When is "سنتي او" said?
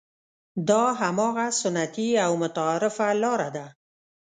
1.61-2.31